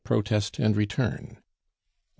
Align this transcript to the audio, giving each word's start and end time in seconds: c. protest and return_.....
c. 0.03 0.03
protest 0.07 0.57
and 0.57 0.73
return_..... 0.73 1.37